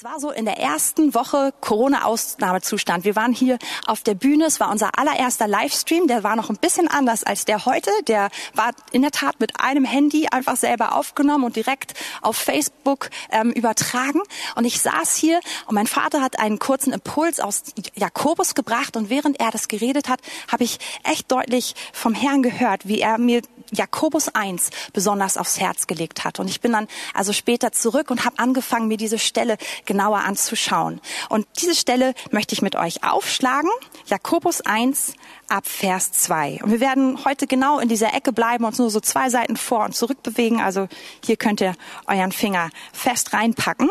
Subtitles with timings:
[0.00, 3.04] Es war so in der ersten Woche Corona-Ausnahmezustand.
[3.04, 4.46] Wir waren hier auf der Bühne.
[4.46, 6.06] Es war unser allererster Livestream.
[6.06, 7.90] Der war noch ein bisschen anders als der heute.
[8.08, 11.92] Der war in der Tat mit einem Handy einfach selber aufgenommen und direkt
[12.22, 14.22] auf Facebook ähm, übertragen.
[14.54, 17.64] Und ich saß hier und mein Vater hat einen kurzen Impuls aus
[17.94, 18.96] Jakobus gebracht.
[18.96, 20.20] Und während er das geredet hat,
[20.50, 23.42] habe ich echt deutlich vom Herrn gehört, wie er mir
[23.72, 26.40] Jakobus 1 besonders aufs Herz gelegt hat.
[26.40, 29.56] Und ich bin dann also später zurück und habe angefangen, mir diese Stelle
[29.90, 31.00] genauer anzuschauen.
[31.28, 33.70] Und diese Stelle möchte ich mit euch aufschlagen.
[34.06, 35.14] Jakobus 1
[35.48, 36.60] ab Vers 2.
[36.62, 39.84] Und wir werden heute genau in dieser Ecke bleiben, uns nur so zwei Seiten vor
[39.84, 40.60] und zurück bewegen.
[40.60, 40.86] Also
[41.24, 41.74] hier könnt ihr
[42.06, 43.90] euren Finger fest reinpacken.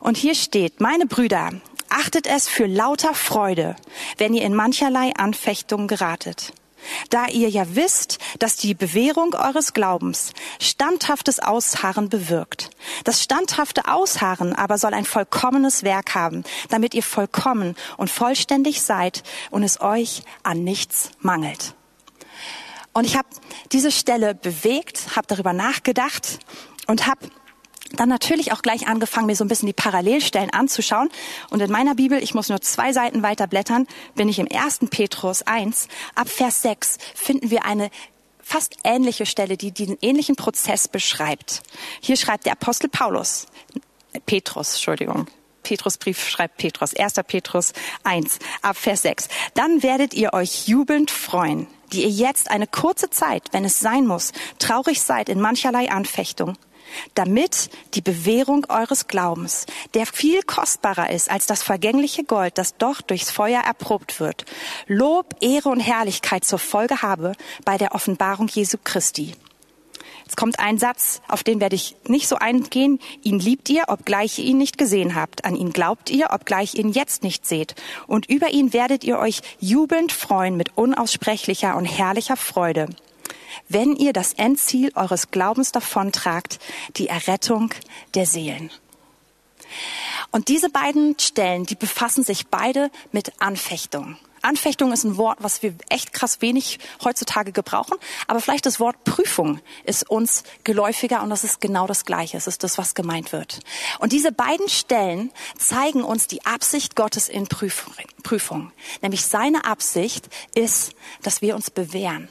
[0.00, 1.50] Und hier steht, meine Brüder,
[1.90, 3.76] achtet es für lauter Freude,
[4.16, 6.54] wenn ihr in mancherlei Anfechtungen geratet
[7.10, 12.70] da ihr ja wisst, dass die Bewährung eures Glaubens standhaftes Ausharren bewirkt.
[13.04, 19.22] Das standhafte Ausharren aber soll ein vollkommenes Werk haben, damit ihr vollkommen und vollständig seid
[19.50, 21.74] und es euch an nichts mangelt.
[22.92, 23.28] Und ich habe
[23.72, 26.40] diese Stelle bewegt, habe darüber nachgedacht
[26.86, 27.28] und habe
[27.96, 31.08] dann natürlich auch gleich angefangen, mir so ein bisschen die Parallelstellen anzuschauen.
[31.50, 34.80] Und in meiner Bibel, ich muss nur zwei Seiten weiter blättern, bin ich im 1.
[34.90, 35.88] Petrus 1.
[36.14, 37.90] Ab Vers 6 finden wir eine
[38.40, 41.62] fast ähnliche Stelle, die diesen ähnlichen Prozess beschreibt.
[42.00, 43.46] Hier schreibt der Apostel Paulus,
[44.26, 45.26] Petrus, Entschuldigung,
[45.62, 47.14] Petrusbrief schreibt Petrus, 1.
[47.26, 49.28] Petrus 1, ab Vers 6.
[49.54, 54.06] Dann werdet ihr euch jubelnd freuen, die ihr jetzt eine kurze Zeit, wenn es sein
[54.06, 56.56] muss, traurig seid in mancherlei Anfechtung
[57.14, 63.00] damit die Bewährung eures Glaubens, der viel kostbarer ist als das vergängliche Gold, das doch
[63.00, 64.44] durchs Feuer erprobt wird,
[64.86, 67.32] Lob, Ehre und Herrlichkeit zur Folge habe
[67.64, 69.34] bei der Offenbarung Jesu Christi.
[70.24, 73.00] Jetzt kommt ein Satz, auf den werde ich nicht so eingehen.
[73.22, 75.44] Ihn liebt ihr, obgleich ihr ihn nicht gesehen habt.
[75.44, 77.74] An ihn glaubt ihr, obgleich ihr ihn jetzt nicht seht.
[78.06, 82.88] Und über ihn werdet ihr euch jubelnd freuen mit unaussprechlicher und herrlicher Freude
[83.68, 86.58] wenn ihr das Endziel eures Glaubens davontragt,
[86.96, 87.72] die Errettung
[88.14, 88.70] der Seelen.
[90.30, 94.16] Und diese beiden Stellen, die befassen sich beide mit Anfechtung.
[94.42, 99.04] Anfechtung ist ein Wort, was wir echt krass wenig heutzutage gebrauchen, aber vielleicht das Wort
[99.04, 102.36] Prüfung ist uns geläufiger und das ist genau das Gleiche.
[102.36, 103.60] Es ist das, was gemeint wird.
[103.98, 108.72] Und diese beiden Stellen zeigen uns die Absicht Gottes in Prüfung.
[109.00, 112.28] Nämlich seine Absicht ist, dass wir uns bewähren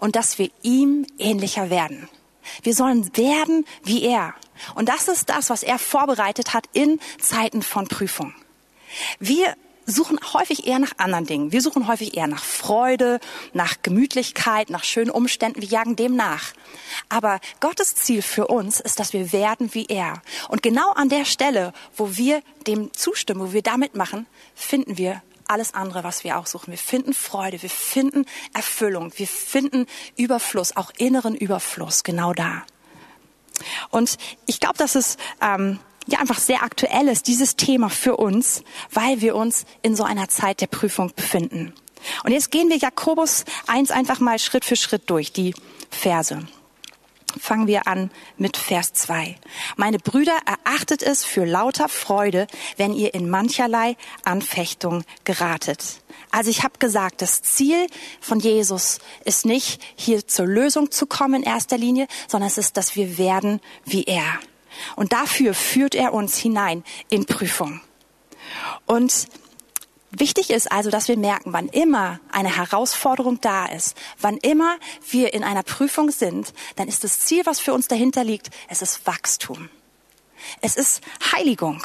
[0.00, 2.08] und dass wir ihm ähnlicher werden.
[2.62, 4.34] Wir sollen werden wie er.
[4.74, 8.34] Und das ist das, was er vorbereitet hat in Zeiten von Prüfung.
[9.18, 9.56] Wir
[9.92, 11.52] suchen häufig eher nach anderen Dingen.
[11.52, 13.20] Wir suchen häufig eher nach Freude,
[13.52, 15.60] nach Gemütlichkeit, nach schönen Umständen.
[15.60, 16.52] Wir jagen dem nach.
[17.08, 20.22] Aber Gottes Ziel für uns ist, dass wir werden wie er.
[20.48, 25.22] Und genau an der Stelle, wo wir dem zustimmen, wo wir damit machen, finden wir
[25.48, 26.70] alles andere, was wir auch suchen.
[26.70, 29.86] Wir finden Freude, wir finden Erfüllung, wir finden
[30.16, 32.64] Überfluss, auch inneren Überfluss, genau da.
[33.90, 34.16] Und
[34.46, 39.20] ich glaube, dass es ähm, ja einfach sehr aktuell ist, dieses Thema für uns, weil
[39.20, 41.72] wir uns in so einer Zeit der Prüfung befinden.
[42.24, 45.54] Und jetzt gehen wir Jakobus 1 einfach mal Schritt für Schritt durch, die
[45.90, 46.40] Verse.
[47.40, 49.36] Fangen wir an mit Vers 2.
[49.76, 52.46] Meine Brüder, erachtet es für lauter Freude,
[52.76, 56.02] wenn ihr in mancherlei Anfechtung geratet.
[56.30, 57.86] Also ich habe gesagt, das Ziel
[58.20, 62.76] von Jesus ist nicht hier zur Lösung zu kommen in erster Linie, sondern es ist,
[62.76, 64.40] dass wir werden wie er.
[64.96, 67.80] Und dafür führt er uns hinein in Prüfung.
[68.86, 69.28] Und
[70.14, 74.76] Wichtig ist also, dass wir merken, wann immer eine Herausforderung da ist, wann immer
[75.08, 78.82] wir in einer Prüfung sind, dann ist das Ziel, was für uns dahinter liegt, es
[78.82, 79.70] ist Wachstum.
[80.60, 81.00] Es ist
[81.32, 81.82] Heiligung.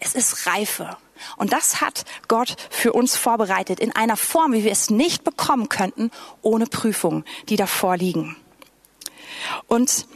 [0.00, 0.96] Es ist Reife.
[1.36, 5.68] Und das hat Gott für uns vorbereitet in einer Form, wie wir es nicht bekommen
[5.68, 6.10] könnten,
[6.42, 8.36] ohne Prüfungen, die davor liegen.
[9.66, 10.06] Und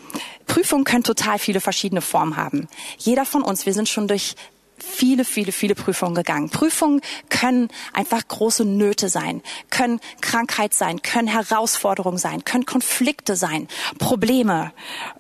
[0.47, 2.69] Prüfungen können total viele verschiedene Formen haben.
[2.99, 4.35] Jeder von uns, wir sind schon durch
[4.77, 6.51] viele, viele, viele Prüfungen gegangen.
[6.51, 13.69] Prüfungen können einfach große Nöte sein, können Krankheit sein, können Herausforderungen sein, können Konflikte sein,
[13.99, 14.73] Probleme,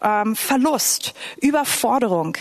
[0.02, 2.36] ähm, Verlust, Überforderung,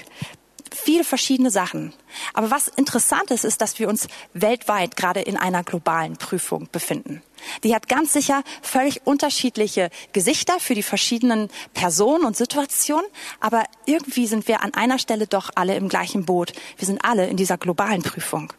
[0.73, 1.93] viele verschiedene Sachen.
[2.33, 7.21] Aber was interessant ist, ist, dass wir uns weltweit gerade in einer globalen Prüfung befinden.
[7.63, 13.05] Die hat ganz sicher völlig unterschiedliche Gesichter für die verschiedenen Personen und Situationen,
[13.39, 16.53] aber irgendwie sind wir an einer Stelle doch alle im gleichen Boot.
[16.77, 18.53] Wir sind alle in dieser globalen Prüfung.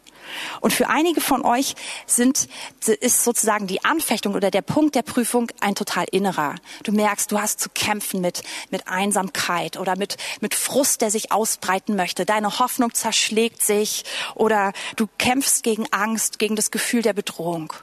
[0.61, 1.75] Und für einige von euch
[2.05, 2.47] sind,
[2.85, 6.55] ist sozusagen die Anfechtung oder der Punkt der Prüfung ein total innerer.
[6.83, 11.31] Du merkst, du hast zu kämpfen mit, mit Einsamkeit oder mit, mit Frust, der sich
[11.31, 12.25] ausbreiten möchte.
[12.25, 14.03] Deine Hoffnung zerschlägt sich
[14.35, 17.73] oder du kämpfst gegen Angst, gegen das Gefühl der Bedrohung.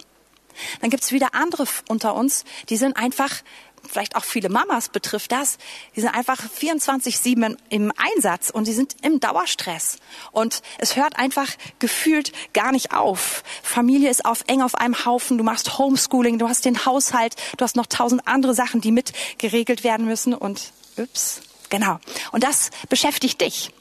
[0.80, 3.42] Dann gibt's wieder andere unter uns, die sind einfach
[3.88, 5.58] vielleicht auch viele Mamas betrifft das,
[5.94, 9.98] die sind einfach 24-7 im Einsatz und die sind im Dauerstress.
[10.30, 11.48] Und es hört einfach
[11.78, 13.42] gefühlt gar nicht auf.
[13.62, 17.64] Familie ist auf eng auf einem Haufen, du machst Homeschooling, du hast den Haushalt, du
[17.64, 21.98] hast noch tausend andere Sachen, die mit geregelt werden müssen und ups, genau.
[22.32, 23.72] Und das beschäftigt dich.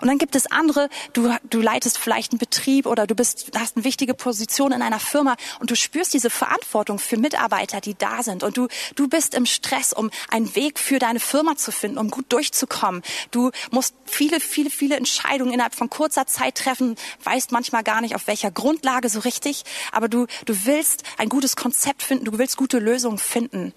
[0.00, 3.76] Und dann gibt es andere, du, du leitest vielleicht einen Betrieb oder du bist, hast
[3.76, 8.22] eine wichtige Position in einer Firma und du spürst diese Verantwortung für Mitarbeiter, die da
[8.22, 8.42] sind.
[8.42, 12.10] Und du, du bist im Stress, um einen Weg für deine Firma zu finden, um
[12.10, 13.02] gut durchzukommen.
[13.30, 18.14] Du musst viele, viele, viele Entscheidungen innerhalb von kurzer Zeit treffen, weißt manchmal gar nicht,
[18.14, 22.56] auf welcher Grundlage so richtig, aber du, du willst ein gutes Konzept finden, du willst
[22.56, 23.72] gute Lösungen finden.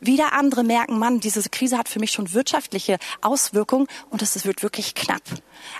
[0.00, 4.62] Wieder andere merken, Mann, diese Krise hat für mich schon wirtschaftliche Auswirkungen und es wird
[4.62, 5.22] wirklich knapp.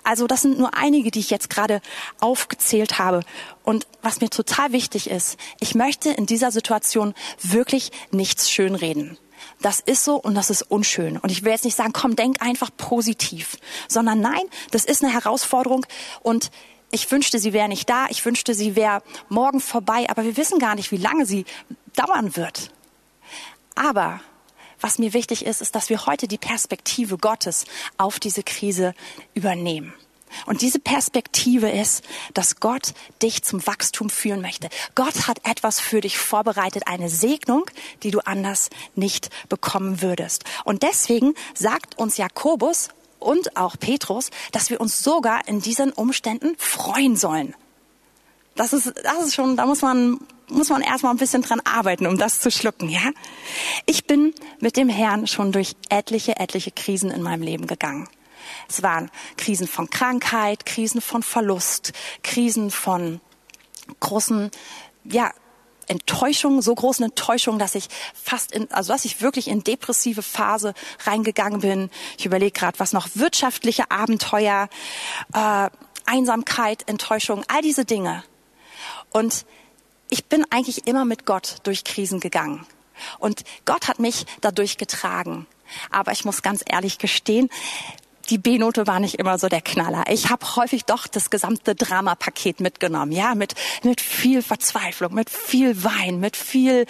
[0.04, 1.80] Also das sind nur einige, die ich jetzt gerade
[2.20, 3.22] aufgezählt habe.
[3.64, 9.16] Und was mir total wichtig ist, ich möchte in dieser Situation wirklich nichts schönreden.
[9.62, 11.16] Das ist so und das ist unschön.
[11.16, 13.56] Und ich will jetzt nicht sagen, komm, denk einfach positiv,
[13.88, 15.86] sondern nein, das ist eine Herausforderung
[16.22, 16.50] und
[16.92, 18.06] ich wünschte, sie wäre nicht da.
[18.10, 20.10] Ich wünschte, sie wäre morgen vorbei.
[20.10, 21.44] Aber wir wissen gar nicht, wie lange sie
[21.94, 22.72] dauern wird.
[23.74, 24.20] Aber
[24.80, 27.64] was mir wichtig ist, ist, dass wir heute die Perspektive Gottes
[27.98, 28.94] auf diese Krise
[29.34, 29.92] übernehmen.
[30.46, 34.68] Und diese Perspektive ist, dass Gott dich zum Wachstum führen möchte.
[34.94, 37.64] Gott hat etwas für dich vorbereitet, eine Segnung,
[38.02, 40.44] die du anders nicht bekommen würdest.
[40.64, 42.88] Und deswegen sagt uns Jakobus
[43.18, 47.54] und auch Petrus, dass wir uns sogar in diesen Umständen freuen sollen.
[48.60, 50.18] Das ist, das ist schon, da muss man
[50.48, 53.00] muss man erstmal ein bisschen dran arbeiten, um das zu schlucken, ja?
[53.86, 58.06] Ich bin mit dem Herrn schon durch etliche, etliche Krisen in meinem Leben gegangen.
[58.68, 61.92] Es waren Krisen von Krankheit, Krisen von Verlust,
[62.22, 63.22] Krisen von
[63.98, 64.50] großen,
[65.04, 65.30] ja,
[65.86, 70.74] Enttäuschung, so großen Enttäuschung, dass ich fast in, also dass ich wirklich in depressive Phase
[71.06, 71.88] reingegangen bin.
[72.18, 74.68] Ich überlege gerade, was noch wirtschaftliche Abenteuer,
[75.32, 75.70] äh,
[76.04, 78.22] Einsamkeit, Enttäuschung, all diese Dinge.
[79.10, 79.44] Und
[80.08, 82.66] ich bin eigentlich immer mit Gott durch Krisen gegangen.
[83.18, 85.46] Und Gott hat mich dadurch getragen.
[85.90, 87.48] Aber ich muss ganz ehrlich gestehen,
[88.30, 90.04] die B-Note war nicht immer so der Knaller.
[90.08, 95.82] Ich habe häufig doch das gesamte Dramapaket mitgenommen, ja, mit mit viel Verzweiflung, mit viel
[95.82, 96.86] Wein, mit viel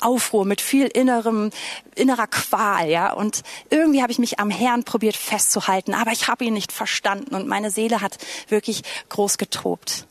[0.00, 1.50] Aufruhr, mit viel innerem
[1.96, 3.12] innerer Qual, ja.
[3.12, 7.34] Und irgendwie habe ich mich am Herrn probiert festzuhalten, aber ich habe ihn nicht verstanden
[7.34, 8.18] und meine Seele hat
[8.48, 10.06] wirklich groß getobt.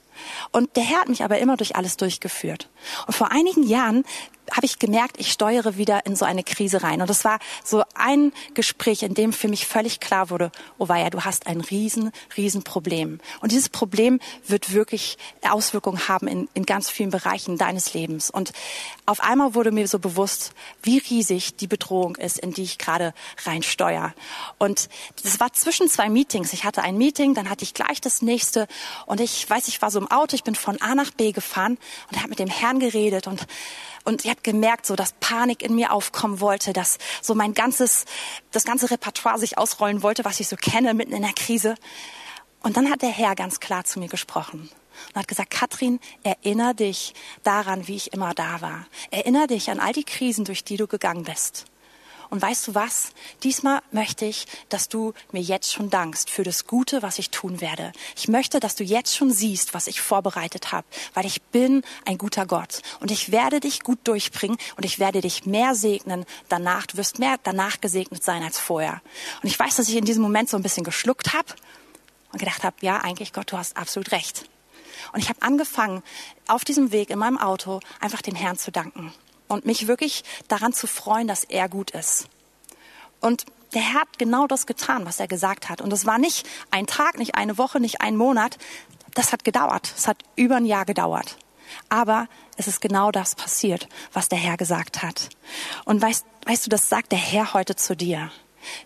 [0.52, 2.70] Und der Herr hat mich aber immer durch alles durchgeführt.
[3.08, 4.04] Und vor einigen Jahren
[4.52, 7.02] habe ich gemerkt, ich steuere wieder in so eine Krise rein.
[7.02, 11.10] Und das war so ein Gespräch, in dem für mich völlig klar wurde, oh weia,
[11.10, 13.20] du hast ein riesen, riesen Problem.
[13.42, 18.30] Und dieses Problem wird wirklich Auswirkungen haben in, in ganz vielen Bereichen deines Lebens.
[18.30, 18.52] Und
[19.06, 23.14] auf einmal wurde mir so bewusst, wie riesig die Bedrohung ist, in die ich gerade
[23.46, 24.14] reinsteuere.
[24.58, 24.90] Und
[25.24, 26.54] das war zwischen zwei Meetings.
[26.54, 28.68] Ich hatte ein Meeting, dann hatte ich gleich das nächste.
[29.06, 31.78] Und ich weiß, ich war so im Auto, ich bin von A nach B gefahren
[32.12, 33.48] und habe mit dem Herrn geredet und
[34.04, 38.06] und ich habe gemerkt, so dass Panik in mir aufkommen wollte, dass so mein ganzes,
[38.52, 41.76] das ganze Repertoire sich ausrollen wollte, was ich so kenne, mitten in der Krise.
[42.62, 44.70] Und dann hat der Herr ganz klar zu mir gesprochen
[45.10, 48.88] und hat gesagt, Katrin, erinnere dich daran, wie ich immer da war.
[49.12, 51.66] Erinnere dich an all die Krisen, durch die du gegangen bist.
[52.34, 53.12] Und weißt du was?
[53.44, 57.62] Diesmal möchte ich, dass du mir jetzt schon dankst für das Gute, was ich tun
[57.62, 57.92] werde.
[58.16, 62.18] Ich möchte, dass du jetzt schon siehst, was ich vorbereitet habe, weil ich bin ein
[62.18, 66.88] guter Gott und ich werde dich gut durchbringen und ich werde dich mehr segnen danach.
[66.88, 69.04] Du wirst mehr danach gesegnet sein als vorher.
[69.44, 71.54] Und ich weiß, dass ich in diesem Moment so ein bisschen geschluckt habe
[72.32, 74.50] und gedacht habe, ja, eigentlich Gott, du hast absolut recht.
[75.12, 76.02] Und ich habe angefangen,
[76.48, 79.14] auf diesem Weg in meinem Auto einfach dem Herrn zu danken
[79.48, 82.28] und mich wirklich daran zu freuen, dass er gut ist.
[83.20, 85.82] Und der Herr hat genau das getan, was er gesagt hat.
[85.82, 88.58] Und es war nicht ein Tag, nicht eine Woche, nicht ein Monat.
[89.14, 89.94] Das hat gedauert.
[89.96, 91.38] Es hat über ein Jahr gedauert.
[91.90, 95.30] Aber es ist genau das passiert, was der Herr gesagt hat.
[95.86, 98.32] Und weißt, weißt du, das sagt der Herr heute zu dir.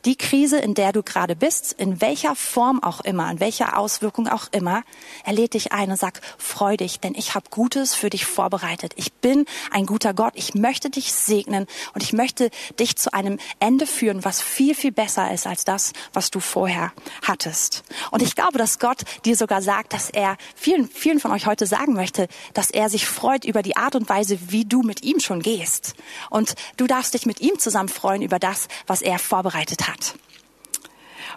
[0.06, 4.28] Die Krise, in der du gerade bist, in welcher Form auch immer, in welcher Auswirkung
[4.28, 4.84] auch immer,
[5.24, 8.94] er lädt dich ein und sagt, freu dich, denn ich habe Gutes für dich vorbereitet.
[8.96, 10.34] Ich bin ein guter Gott.
[10.36, 14.92] Ich möchte dich segnen und ich möchte dich zu einem Ende führen, was viel, viel
[14.92, 17.84] besser ist als das, was du vorher hattest.
[18.12, 21.66] Und ich glaube, dass Gott dir sogar sagt, dass er vielen, vielen von euch heute
[21.66, 25.20] sagen möchte, dass er sich freut über die Art und Weise, wie du mit ihm
[25.20, 25.96] schon gehst.
[26.30, 30.16] Und du darfst dich mit ihm zusammen freuen über das, was er vorbereitet hat.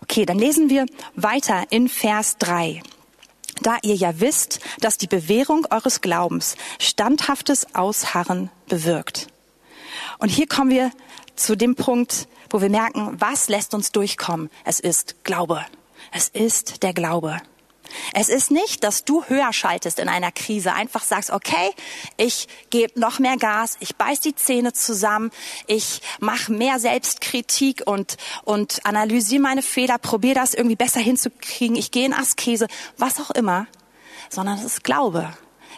[0.02, 2.82] Okay, dann lesen wir weiter in Vers 3
[3.62, 9.28] da ihr ja wisst, dass die Bewährung eures Glaubens standhaftes Ausharren bewirkt.
[10.18, 10.90] Und hier kommen wir
[11.36, 14.50] zu dem Punkt, wo wir merken, was lässt uns durchkommen?
[14.64, 15.64] Es ist Glaube.
[16.12, 17.40] Es ist der Glaube.
[18.14, 21.70] Es ist nicht, dass du höher schaltest in einer Krise, einfach sagst, okay,
[22.16, 25.30] ich gebe noch mehr Gas, ich beiß die Zähne zusammen,
[25.66, 31.90] ich mache mehr Selbstkritik und, und analysiere meine Fehler, probiere das irgendwie besser hinzukriegen, ich
[31.90, 32.66] gehe in Askese,
[32.96, 33.66] was auch immer,
[34.28, 35.32] sondern es ist Glaube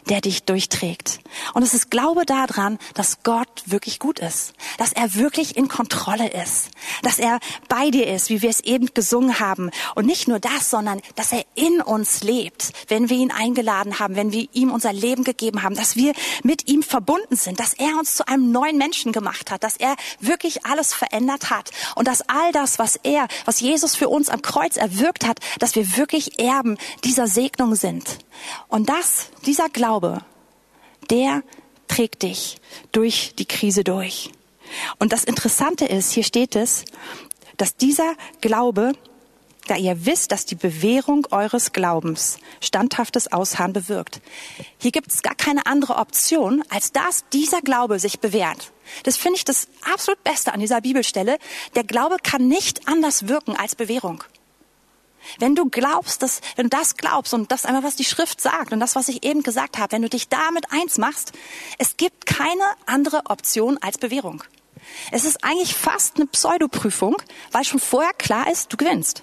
[0.09, 1.21] der dich durchträgt.
[1.55, 6.29] Und es ist Glaube daran, dass Gott wirklich gut ist, dass er wirklich in Kontrolle
[6.29, 6.71] ist,
[7.03, 9.71] dass er bei dir ist, wie wir es eben gesungen haben.
[9.95, 14.17] Und nicht nur das, sondern dass er in uns lebt, wenn wir ihn eingeladen haben,
[14.17, 17.99] wenn wir ihm unser Leben gegeben haben, dass wir mit ihm verbunden sind, dass er
[17.99, 22.29] uns zu einem neuen Menschen gemacht hat, dass er wirklich alles verändert hat und dass
[22.29, 26.39] all das, was er, was Jesus für uns am Kreuz erwirkt hat, dass wir wirklich
[26.39, 28.19] Erben dieser Segnung sind.
[28.69, 30.25] Und das, dieser Glaube,
[31.11, 31.43] der
[31.89, 32.57] trägt dich
[32.93, 34.31] durch die Krise durch.
[34.99, 36.85] Und das Interessante ist, hier steht es,
[37.57, 38.93] dass dieser Glaube,
[39.67, 44.21] da ihr wisst, dass die Bewährung eures Glaubens standhaftes Ausharren bewirkt.
[44.79, 48.73] Hier gibt es gar keine andere Option, als dass dieser Glaube sich bewährt.
[49.05, 51.39] Das finde ich das absolut Beste an dieser Bibelstelle.
[51.75, 54.25] Der Glaube kann nicht anders wirken als Bewährung.
[55.39, 58.73] Wenn du glaubst, dass, wenn du das glaubst und das einfach, was die Schrift sagt
[58.73, 61.33] und das, was ich eben gesagt habe, wenn du dich damit eins machst,
[61.79, 64.45] es gibt keine andere Option als Bewährung.
[65.11, 67.17] Es ist eigentlich fast eine Pseudoprüfung,
[67.53, 69.23] weil schon vorher klar ist, du gewinnst.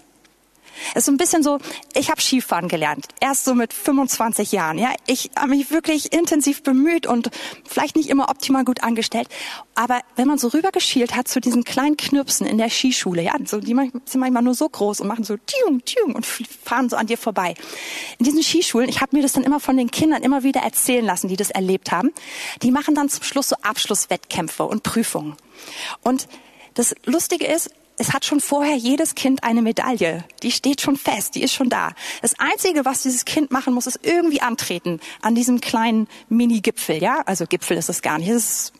[0.91, 1.59] Es ist so ein bisschen so,
[1.95, 4.77] ich habe Skifahren gelernt, erst so mit 25 Jahren.
[4.77, 7.29] Ja, ich habe mich wirklich intensiv bemüht und
[7.67, 9.27] vielleicht nicht immer optimal gut angestellt.
[9.75, 13.59] Aber wenn man so rübergeschielt hat zu diesen kleinen Knirpsen in der Skischule, ja, so
[13.59, 17.07] die sind manchmal nur so groß und machen so tiung tiung und fahren so an
[17.07, 17.55] dir vorbei.
[18.17, 21.05] In diesen Skischulen, ich habe mir das dann immer von den Kindern immer wieder erzählen
[21.05, 22.11] lassen, die das erlebt haben.
[22.61, 25.35] Die machen dann zum Schluss so Abschlusswettkämpfe und Prüfungen.
[26.01, 26.27] Und
[26.73, 30.23] das Lustige ist, es hat schon vorher jedes Kind eine Medaille.
[30.41, 31.91] Die steht schon fest, die ist schon da.
[32.21, 37.03] Das Einzige, was dieses Kind machen muss, ist irgendwie antreten an diesem kleinen Mini-Gipfel.
[37.03, 38.29] Ja, also Gipfel ist es gar nicht.
[38.29, 38.73] Es ist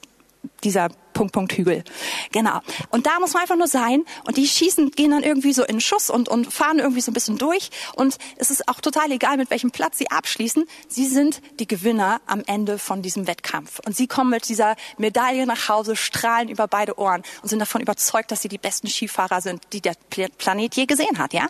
[0.64, 1.84] dieser Punkt, Punkt, Hügel.
[2.32, 2.62] Genau.
[2.92, 4.06] Und da muss man einfach nur sein.
[4.26, 7.14] Und die schießen, gehen dann irgendwie so in Schuss und, und fahren irgendwie so ein
[7.14, 7.72] bisschen durch.
[7.96, 10.66] Und es ist auch total egal, mit welchem Platz sie abschließen.
[10.88, 13.80] Sie sind die Gewinner am Ende von diesem Wettkampf.
[13.86, 17.82] Und sie kommen mit dieser Medaille nach Hause, strahlen über beide Ohren und sind davon
[17.82, 21.48] überzeugt, dass sie die besten Skifahrer sind, die der Planet je gesehen hat, ja?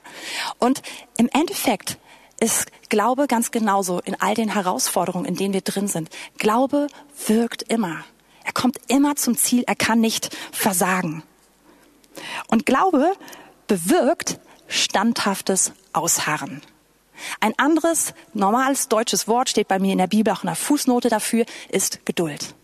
[0.57, 0.81] Und
[1.17, 1.99] im Endeffekt
[2.39, 6.09] ist Glaube ganz genauso in all den Herausforderungen, in denen wir drin sind.
[6.37, 6.87] Glaube
[7.27, 8.03] wirkt immer.
[8.43, 11.23] Er kommt immer zum Ziel, er kann nicht versagen.
[12.47, 13.13] Und Glaube
[13.67, 16.61] bewirkt standhaftes Ausharren.
[17.39, 21.09] Ein anderes normales deutsches Wort steht bei mir in der Bibel auch in der Fußnote
[21.09, 22.55] dafür, ist Geduld.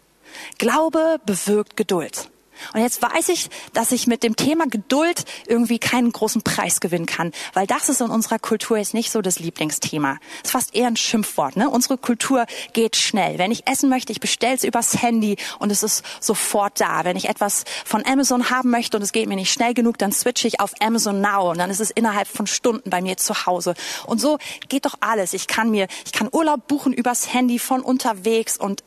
[0.58, 2.30] Glaube bewirkt Geduld.
[2.74, 7.06] Und jetzt weiß ich, dass ich mit dem Thema Geduld irgendwie keinen großen Preis gewinnen
[7.06, 10.18] kann, weil das ist in unserer Kultur jetzt nicht so das Lieblingsthema.
[10.44, 11.56] Ist fast eher ein Schimpfwort.
[11.56, 11.70] Ne?
[11.70, 13.38] Unsere Kultur geht schnell.
[13.38, 17.04] Wenn ich essen möchte, ich bestelle es übers Handy und es ist sofort da.
[17.04, 20.12] Wenn ich etwas von Amazon haben möchte und es geht mir nicht schnell genug, dann
[20.12, 23.46] switche ich auf Amazon Now und dann ist es innerhalb von Stunden bei mir zu
[23.46, 23.76] Hause.
[24.06, 24.38] Und so
[24.70, 25.34] geht doch alles.
[25.34, 28.84] Ich kann mir, ich kann Urlaub buchen übers Handy von unterwegs und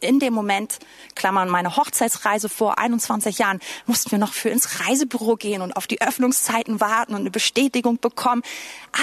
[0.00, 0.78] in dem Moment,
[1.14, 5.86] Klammern meine Hochzeitsreise vor 21 Jahren, mussten wir noch für ins Reisebüro gehen und auf
[5.86, 8.42] die Öffnungszeiten warten und eine Bestätigung bekommen.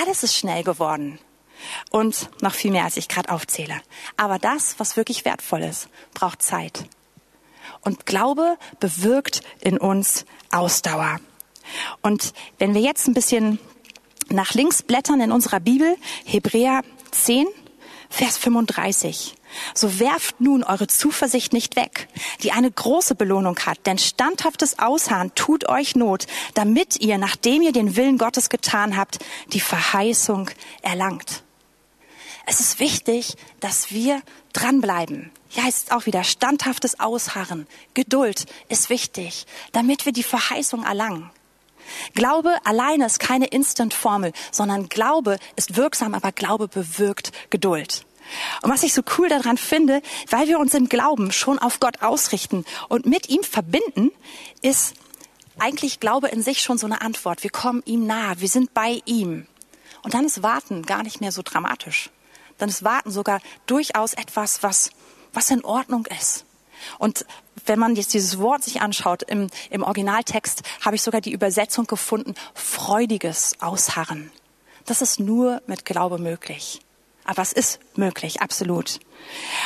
[0.01, 1.19] Alles ist schnell geworden.
[1.89, 3.81] Und noch viel mehr, als ich gerade aufzähle.
[4.15, 6.85] Aber das, was wirklich wertvoll ist, braucht Zeit.
[7.81, 11.19] Und Glaube bewirkt in uns Ausdauer.
[12.01, 13.59] Und wenn wir jetzt ein bisschen
[14.29, 17.47] nach links blättern in unserer Bibel, Hebräer 10,
[18.09, 19.36] Vers 35.
[19.73, 22.07] So werft nun eure Zuversicht nicht weg,
[22.43, 27.71] die eine große Belohnung hat, denn standhaftes Ausharren tut euch Not, damit ihr, nachdem ihr
[27.71, 29.19] den Willen Gottes getan habt,
[29.53, 30.49] die Verheißung
[30.81, 31.43] erlangt.
[32.45, 34.21] Es ist wichtig, dass wir
[34.53, 35.31] dranbleiben.
[35.51, 37.67] Ja, es ist auch wieder standhaftes Ausharren.
[37.93, 41.29] Geduld ist wichtig, damit wir die Verheißung erlangen.
[42.13, 48.05] Glaube alleine ist keine Instant-Formel, sondern Glaube ist wirksam, aber Glaube bewirkt Geduld.
[48.61, 52.01] Und was ich so cool daran finde, weil wir uns im Glauben schon auf Gott
[52.01, 54.11] ausrichten und mit ihm verbinden,
[54.61, 54.95] ist
[55.59, 57.43] eigentlich Glaube in sich schon so eine Antwort.
[57.43, 59.47] Wir kommen ihm nahe, wir sind bei ihm.
[60.03, 62.09] Und dann ist Warten gar nicht mehr so dramatisch.
[62.57, 64.91] Dann ist Warten sogar durchaus etwas, was,
[65.33, 66.45] was in Ordnung ist.
[66.99, 67.25] Und
[67.65, 71.85] wenn man jetzt dieses Wort sich anschaut, im, im Originaltext habe ich sogar die Übersetzung
[71.87, 74.31] gefunden, freudiges Ausharren.
[74.85, 76.79] Das ist nur mit Glaube möglich.
[77.27, 78.99] Aber es ist möglich, absolut.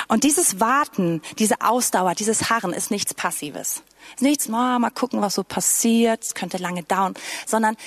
[0.08, 3.84] Und dieses Warten, diese Ausdauer, dieses Harren ist nichts Passives.
[4.10, 7.14] Es ist nichts, oh, mal gucken, was so passiert, es könnte lange dauern,
[7.46, 7.78] sondern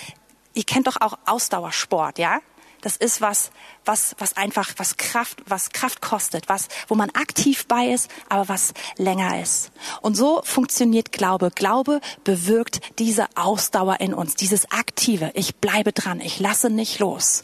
[0.54, 2.40] ihr kennt doch auch Ausdauersport, ja?
[2.84, 3.50] Das ist was,
[3.86, 8.50] was, was einfach, was Kraft, was Kraft kostet, was, wo man aktiv bei ist, aber
[8.50, 9.72] was länger ist.
[10.02, 11.50] Und so funktioniert Glaube.
[11.50, 15.30] Glaube bewirkt diese Ausdauer in uns, dieses aktive.
[15.32, 17.40] Ich bleibe dran, ich lasse nicht los.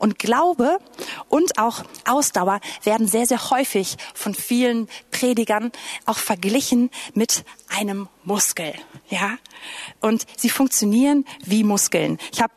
[0.00, 0.76] Und Glaube
[1.30, 5.72] und auch Ausdauer werden sehr, sehr häufig von vielen Predigern
[6.04, 8.74] auch verglichen mit einem Muskel,
[9.08, 9.38] ja?
[10.00, 12.18] Und sie funktionieren wie Muskeln.
[12.32, 12.52] Ich habe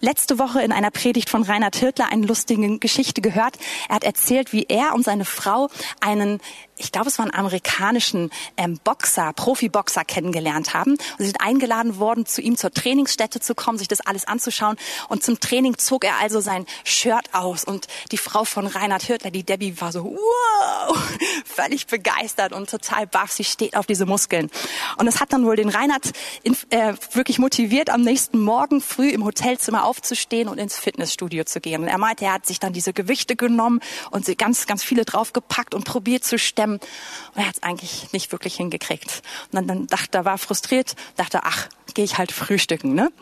[0.00, 3.56] letzte Woche in einer Predigt von Reinhard Hirtler eine lustige Geschichte gehört.
[3.88, 5.68] Er hat erzählt, wie er und seine Frau
[6.00, 6.40] einen
[6.76, 10.92] ich glaube, es war einen amerikanischen ähm, Boxer, Profiboxer kennengelernt haben.
[10.92, 14.76] Und sie sind eingeladen worden, zu ihm zur Trainingsstätte zu kommen, sich das alles anzuschauen.
[15.08, 17.64] Und zum Training zog er also sein Shirt aus.
[17.64, 20.98] Und die Frau von Reinhard Hirtler, die Debbie, war so, wow,
[21.44, 23.30] völlig begeistert und total baff.
[23.30, 24.50] Sie steht auf diese Muskeln.
[24.98, 26.10] Und es hat dann wohl den Reinhard
[26.42, 31.60] in, äh, wirklich motiviert, am nächsten Morgen früh im Hotelzimmer aufzustehen und ins Fitnessstudio zu
[31.60, 31.82] gehen.
[31.82, 35.04] Und er meinte, er hat sich dann diese Gewichte genommen und sie ganz, ganz viele
[35.04, 36.80] draufgepackt und probiert zu stemmen stemmen.
[37.34, 39.22] Und er hat es eigentlich nicht wirklich hingekriegt.
[39.52, 42.94] Und dann, dann dachte er, war frustriert, dachte, ach, gehe ich halt frühstücken.
[42.94, 43.12] Ne?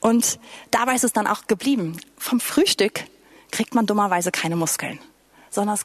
[0.00, 0.38] Und
[0.70, 1.96] dabei ist es dann auch geblieben.
[2.18, 3.04] Vom Frühstück
[3.50, 4.98] kriegt man dummerweise keine Muskeln,
[5.50, 5.78] sondern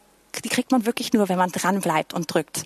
[0.44, 2.64] die kriegt man wirklich nur, wenn man dran bleibt und drückt.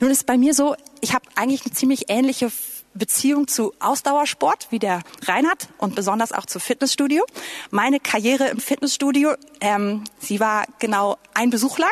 [0.00, 2.50] Nun ist bei mir so, ich habe eigentlich eine ziemlich ähnliche
[2.96, 7.24] Beziehung zu Ausdauersport wie der Reinhard und besonders auch zu Fitnessstudio.
[7.70, 11.90] Meine Karriere im Fitnessstudio, ähm, sie war genau ein Besuch lang.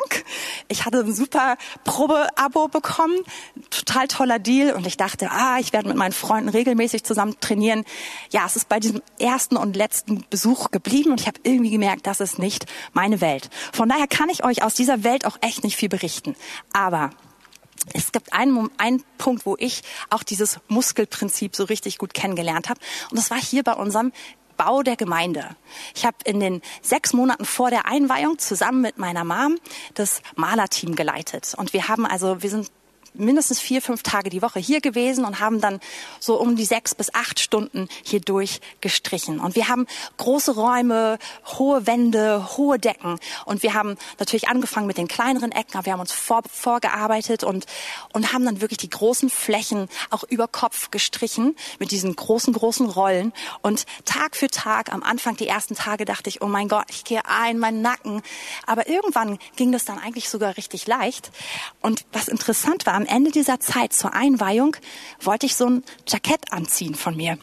[0.69, 3.19] Ich hatte ein super Probeabo bekommen,
[3.71, 7.85] total toller Deal und ich dachte, ah, ich werde mit meinen Freunden regelmäßig zusammen trainieren.
[8.31, 12.07] Ja, es ist bei diesem ersten und letzten Besuch geblieben und ich habe irgendwie gemerkt,
[12.07, 13.51] das ist nicht meine Welt.
[13.73, 16.37] Von daher kann ich euch aus dieser Welt auch echt nicht viel berichten.
[16.73, 17.11] Aber
[17.93, 22.81] es gibt einen, einen Punkt, wo ich auch dieses Muskelprinzip so richtig gut kennengelernt habe.
[23.11, 24.13] Und das war hier bei unserem
[24.57, 25.57] Bau der Gemeinde.
[25.95, 29.59] Ich habe in den sechs Monaten vor der Einweihung zusammen mit meiner Mom
[29.95, 31.55] das Malerteam geleitet.
[31.57, 32.71] Und wir haben also, wir sind
[33.15, 35.81] mindestens vier, fünf Tage die Woche hier gewesen und haben dann
[36.21, 39.41] so um die sechs bis acht Stunden hier durchgestrichen.
[39.41, 41.19] Und wir haben große Räume,
[41.59, 43.19] hohe Wände, hohe Decken.
[43.45, 47.45] Und wir haben natürlich angefangen mit den kleineren Ecken, aber wir haben uns vor, vorgearbeitet
[47.45, 47.67] und,
[48.13, 52.89] und haben dann wirklich die großen Flächen auch über Kopf gestrichen mit diesen großen, großen
[52.89, 53.33] Rollen.
[53.63, 57.05] Und Tag für Tag, am Anfang die ersten Tage dachte ich, oh mein Gott, ich
[57.05, 58.23] gehe ein, mein Nacken.
[58.67, 61.31] Aber irgendwann ging das dann eigentlich sogar richtig leicht.
[61.81, 64.77] Und was interessant war, am Ende dieser Zeit zur Einweihung
[65.21, 67.39] wollte ich so ein Jackett anziehen von mir.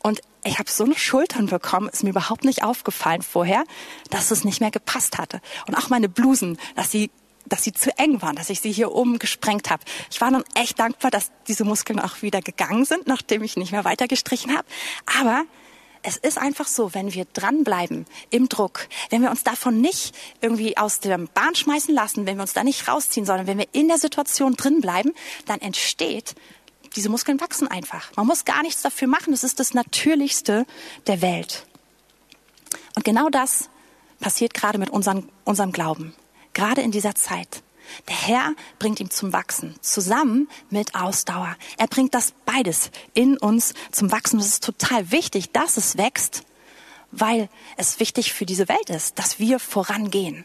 [0.00, 3.64] Und ich habe so eine Schultern bekommen, ist mir überhaupt nicht aufgefallen vorher,
[4.10, 5.40] dass es nicht mehr gepasst hatte.
[5.66, 7.10] Und auch meine Blusen, dass sie
[7.46, 9.82] dass sie zu eng waren, dass ich sie hier oben gesprengt habe.
[10.10, 13.72] Ich war dann echt dankbar, dass diese Muskeln auch wieder gegangen sind, nachdem ich nicht
[13.72, 14.68] mehr weiter gestrichen habe.
[15.18, 15.44] Aber
[16.02, 20.76] es ist einfach so, wenn wir dranbleiben im Druck, wenn wir uns davon nicht irgendwie
[20.76, 23.88] aus der Bahn schmeißen lassen, wenn wir uns da nicht rausziehen, sondern wenn wir in
[23.88, 25.12] der Situation drin bleiben,
[25.46, 26.34] dann entsteht,
[26.96, 28.10] diese Muskeln wachsen einfach.
[28.16, 29.32] Man muss gar nichts dafür machen.
[29.32, 30.66] Das ist das Natürlichste
[31.06, 31.66] der Welt.
[32.96, 33.68] Und genau das
[34.20, 36.14] passiert gerade mit unserem, unserem Glauben.
[36.54, 37.62] Gerade in dieser Zeit.
[38.08, 41.56] Der Herr bringt ihn zum Wachsen, zusammen mit Ausdauer.
[41.76, 44.38] Er bringt das beides in uns zum Wachsen.
[44.38, 46.44] Es ist total wichtig, dass es wächst,
[47.10, 50.44] weil es wichtig für diese Welt ist, dass wir vorangehen.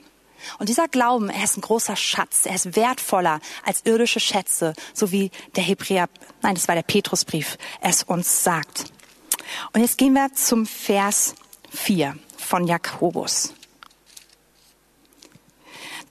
[0.59, 5.11] Und dieser Glauben, er ist ein großer Schatz, er ist wertvoller als irdische Schätze, so
[5.11, 6.09] wie der Hebräer,
[6.41, 8.85] nein, das war der Petrusbrief, es uns sagt.
[9.71, 11.35] Und jetzt gehen wir zum Vers
[11.71, 13.53] 4 von Jakobus.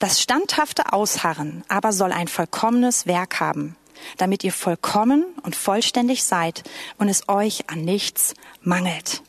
[0.03, 3.77] Das standhafte Ausharren aber soll ein vollkommenes Werk haben,
[4.17, 6.63] damit ihr vollkommen und vollständig seid
[6.97, 9.21] und es euch an nichts mangelt.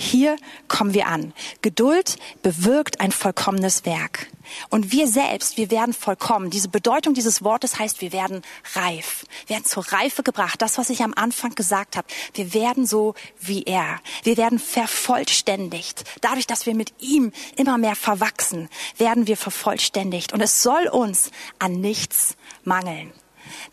[0.00, 0.36] Hier
[0.68, 1.34] kommen wir an.
[1.60, 4.28] Geduld bewirkt ein vollkommenes Werk.
[4.70, 6.50] Und wir selbst, wir werden vollkommen.
[6.50, 8.42] Diese Bedeutung dieses Wortes heißt, wir werden
[8.74, 9.26] reif.
[9.48, 10.62] Wir werden zur Reife gebracht.
[10.62, 12.06] Das, was ich am Anfang gesagt habe.
[12.32, 13.98] Wir werden so wie er.
[14.22, 16.04] Wir werden vervollständigt.
[16.20, 20.32] Dadurch, dass wir mit ihm immer mehr verwachsen, werden wir vervollständigt.
[20.32, 23.12] Und es soll uns an nichts mangeln.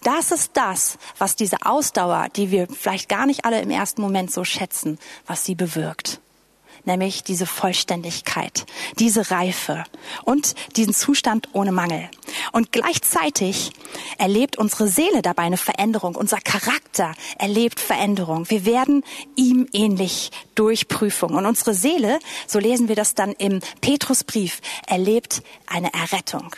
[0.04, 4.32] Das ist das, was diese Ausdauer, die wir vielleicht gar nicht alle im ersten Moment
[4.32, 6.20] so schätzen, was sie bewirkt
[6.86, 8.66] nämlich diese Vollständigkeit,
[9.00, 9.84] diese Reife
[10.24, 12.10] und diesen Zustand ohne Mangel.
[12.52, 13.72] Und gleichzeitig
[14.18, 18.50] erlebt unsere Seele dabei eine Veränderung, unser Charakter erlebt Veränderung.
[18.50, 19.04] Wir werden
[19.36, 21.36] ihm ähnlich durch Prüfung.
[21.36, 26.56] Und unsere Seele, so lesen wir das dann im Petrusbrief, erlebt eine Errettung.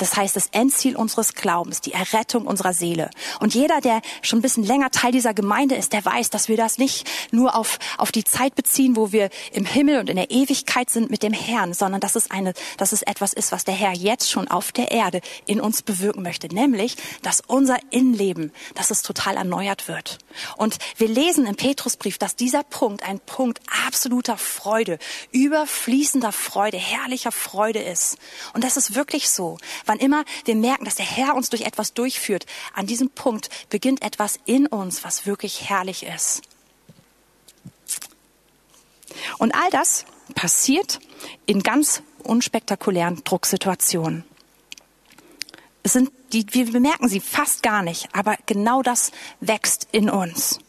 [0.00, 3.10] Das heißt, das Endziel unseres Glaubens, die Errettung unserer Seele.
[3.38, 6.56] Und jeder, der schon ein bisschen länger Teil dieser Gemeinde ist, der weiß, dass wir
[6.56, 10.30] das nicht nur auf, auf die Zeit beziehen, wo wir im Himmel und in der
[10.30, 13.74] Ewigkeit sind mit dem Herrn, sondern dass es eine, dass es etwas ist, was der
[13.74, 16.48] Herr jetzt schon auf der Erde in uns bewirken möchte.
[16.48, 20.16] Nämlich, dass unser Innenleben, dass es total erneuert wird.
[20.56, 24.98] Und wir lesen im Petrusbrief, dass dieser Punkt ein Punkt absoluter Freude,
[25.30, 28.16] überfließender Freude, herrlicher Freude ist.
[28.54, 29.58] Und das ist wirklich so
[29.90, 34.04] Wann immer wir merken, dass der Herr uns durch etwas durchführt, an diesem Punkt beginnt
[34.04, 36.42] etwas in uns, was wirklich herrlich ist.
[39.38, 40.04] Und all das
[40.36, 41.00] passiert
[41.44, 44.22] in ganz unspektakulären Drucksituationen.
[45.82, 50.60] Es sind die, wir bemerken sie fast gar nicht, aber genau das wächst in uns.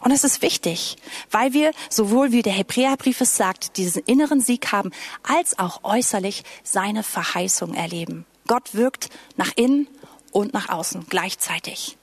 [0.00, 0.96] Und es ist wichtig,
[1.30, 6.44] weil wir sowohl wie der Hebräerbrief es sagt, diesen inneren Sieg haben, als auch äußerlich
[6.64, 8.24] seine Verheißung erleben.
[8.52, 9.88] Gott wirkt nach innen
[10.30, 11.96] und nach außen gleichzeitig.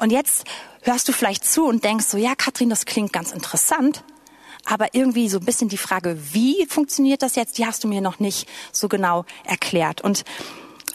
[0.00, 0.42] Und jetzt
[0.82, 4.02] hörst du vielleicht zu und denkst so, ja, Katrin, das klingt ganz interessant,
[4.64, 8.00] aber irgendwie so ein bisschen die Frage, wie funktioniert das jetzt, die hast du mir
[8.00, 10.00] noch nicht so genau erklärt.
[10.00, 10.24] Und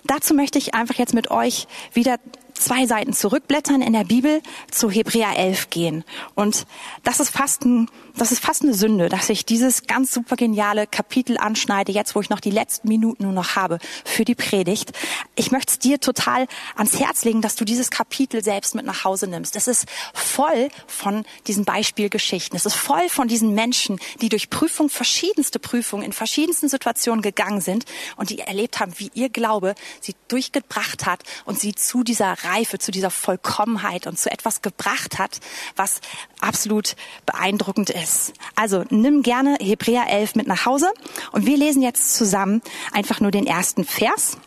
[0.04, 2.17] dazu möchte ich einfach jetzt mit euch wieder
[2.62, 6.04] zwei Seiten zurückblättern in der Bibel zu Hebräer 11 gehen.
[6.36, 6.65] Und
[7.04, 10.88] das ist fast ein, das ist fast eine Sünde, dass ich dieses ganz super geniale
[10.88, 14.91] Kapitel anschneide, jetzt wo ich noch die letzten Minuten nur noch habe für die Predigt.
[15.36, 19.28] Ich möchte dir total ans Herz legen, dass du dieses Kapitel selbst mit nach Hause
[19.28, 19.56] nimmst.
[19.56, 22.56] Es ist voll von diesen Beispielgeschichten.
[22.56, 27.62] Es ist voll von diesen Menschen, die durch Prüfung, verschiedenste Prüfungen in verschiedensten Situationen gegangen
[27.62, 27.86] sind
[28.17, 32.79] und die erlebt haben, wie ihr Glaube sie durchgebracht hat und sie zu dieser Reife,
[32.79, 35.39] zu dieser Vollkommenheit und zu etwas gebracht hat,
[35.75, 36.01] was
[36.39, 38.33] absolut beeindruckend ist.
[38.55, 40.91] Also nimm gerne Hebräer 11 mit nach Hause
[41.31, 42.61] und wir lesen jetzt zusammen
[42.91, 44.37] einfach nur den ersten Vers.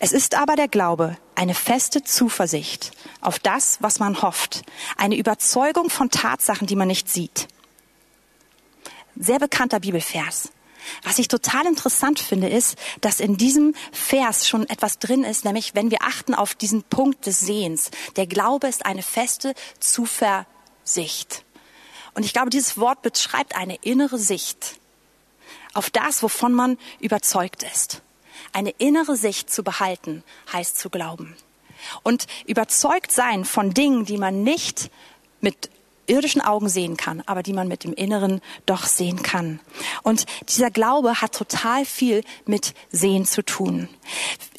[0.00, 4.62] Es ist aber der Glaube, eine feste Zuversicht auf das, was man hofft,
[4.96, 7.48] eine Überzeugung von Tatsachen, die man nicht sieht.
[9.16, 10.50] Sehr bekannter Bibelvers.
[11.02, 15.74] Was ich total interessant finde, ist, dass in diesem Vers schon etwas drin ist, nämlich
[15.74, 17.90] wenn wir achten auf diesen Punkt des Sehens.
[18.16, 21.44] Der Glaube ist eine feste Zuversicht.
[22.14, 24.78] Und ich glaube, dieses Wort beschreibt eine innere Sicht
[25.74, 28.02] auf das, wovon man überzeugt ist.
[28.52, 31.36] Eine innere Sicht zu behalten, heißt zu glauben.
[32.02, 34.90] Und überzeugt sein von Dingen, die man nicht
[35.40, 35.70] mit
[36.06, 39.60] irdischen Augen sehen kann, aber die man mit dem Inneren doch sehen kann.
[40.02, 43.88] Und dieser Glaube hat total viel mit Sehen zu tun.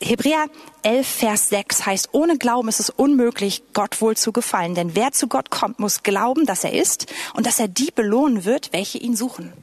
[0.02, 0.46] Hebräer
[0.84, 4.76] 11, Vers 6 heißt, ohne Glauben ist es unmöglich, Gott wohl zu gefallen.
[4.76, 8.46] Denn wer zu Gott kommt, muss glauben, dass er ist und dass er die belohnen
[8.46, 9.54] wird, welche ihn suchen.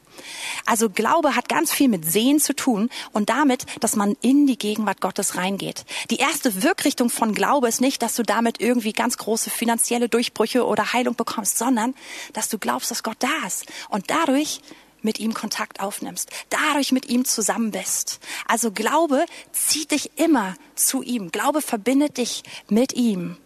[0.67, 4.59] Also Glaube hat ganz viel mit Sehen zu tun und damit, dass man in die
[4.59, 5.85] Gegenwart Gottes reingeht.
[6.11, 10.67] Die erste Wirkrichtung von Glaube ist nicht, dass du damit irgendwie ganz große finanzielle Durchbrüche
[10.67, 11.95] oder Heilung bekommst, sondern
[12.33, 14.61] dass du glaubst, dass Gott da ist und dadurch
[15.05, 18.21] mit ihm Kontakt aufnimmst, dadurch mit ihm zusammen bist.
[18.49, 21.31] Also Glaube zieht dich immer zu ihm.
[21.31, 23.37] Glaube verbindet dich mit ihm.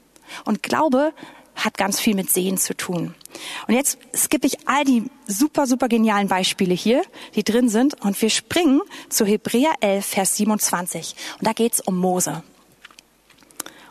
[0.44, 1.12] Und Glaube
[1.58, 3.14] hat ganz viel mit Sehen zu tun.
[3.66, 7.02] Und jetzt skippe ich all die super, super genialen Beispiele hier,
[7.34, 11.14] die drin sind, und wir springen zu Hebräer 11, Vers 27.
[11.38, 12.42] Und da geht's um Mose.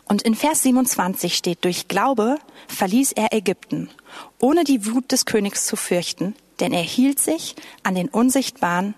[0.06, 3.89] Und in Vers 27 steht, durch Glaube verließ er Ägypten,
[4.39, 8.95] ohne die Wut des Königs zu fürchten, denn er hielt sich an den Unsichtbaren,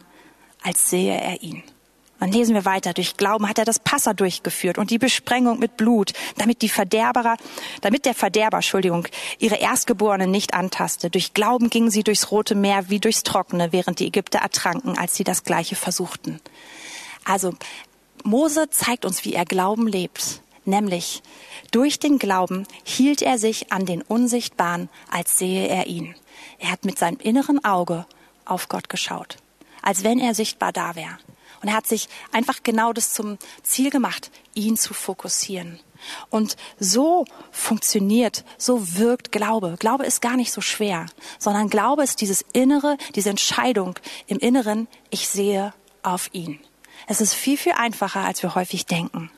[0.62, 1.64] als sehe er ihn.
[2.20, 2.94] Dann lesen wir weiter.
[2.94, 7.38] Durch Glauben hat er das Passer durchgeführt und die Besprengung mit Blut, damit die Verderberer,
[7.82, 9.08] damit der Verderber, Entschuldigung,
[9.40, 11.10] ihre Erstgeborenen nicht antaste.
[11.10, 15.16] Durch Glauben gingen sie durchs Rote Meer wie durchs Trockene, während die Ägypter ertranken, als
[15.16, 16.42] sie das Gleiche versuchten.
[17.24, 17.54] Also,
[18.24, 20.42] Mose zeigt uns, wie er Glauben lebt.
[20.66, 21.24] Nämlich,
[21.72, 26.16] durch den Glauben hielt er sich an den Unsichtbaren, als sehe er ihn.
[26.60, 28.06] Er hat mit seinem inneren Auge
[28.46, 29.38] auf Gott geschaut,
[29.82, 31.18] als wenn er sichtbar da wäre.
[31.62, 35.80] Und er hat sich einfach genau das zum Ziel gemacht, ihn zu fokussieren.
[36.30, 39.76] Und so funktioniert, so wirkt Glaube.
[39.80, 41.06] Glaube ist gar nicht so schwer,
[41.38, 46.60] sondern Glaube ist dieses Innere, diese Entscheidung im Inneren, ich sehe auf ihn.
[47.08, 49.32] Es ist viel, viel einfacher, als wir häufig denken.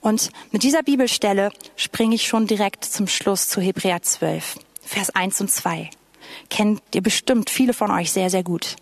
[0.00, 5.40] Und mit dieser Bibelstelle springe ich schon direkt zum Schluss zu Hebräer 12, Vers 1
[5.42, 5.90] und 2.
[6.48, 8.76] Kennt ihr bestimmt viele von euch sehr, sehr gut.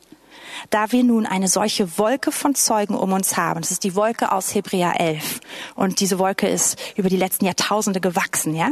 [0.71, 4.33] Da wir nun eine solche Wolke von Zeugen um uns haben, das ist die Wolke
[4.33, 5.40] aus Hebräer 11
[5.75, 8.71] und diese Wolke ist über die letzten Jahrtausende gewachsen, ja?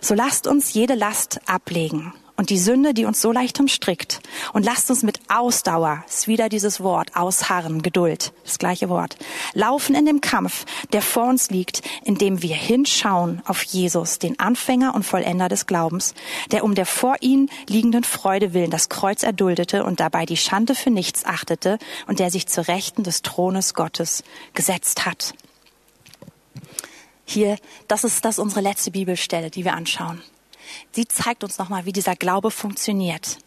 [0.00, 4.20] So lasst uns jede Last ablegen und die Sünde, die uns so leicht umstrickt.
[4.52, 9.16] Und lasst uns mit Ausdauer, ist wieder dieses Wort, ausharren, Geduld, das gleiche Wort,
[9.52, 14.94] laufen in dem Kampf, der vor uns liegt, indem wir hinschauen auf Jesus, den Anfänger
[14.94, 16.14] und Vollender des Glaubens,
[16.50, 20.74] der um der vor ihm liegenden Freude willen das Kreuz erduldete und dabei die Schande
[20.74, 25.34] für nichts achtete und der sich zur Rechten des Thrones Gottes gesetzt hat.
[27.24, 27.56] Hier,
[27.88, 30.22] das ist das unsere letzte Bibelstelle, die wir anschauen.
[30.92, 33.38] Sie zeigt uns nochmal, wie dieser Glaube funktioniert.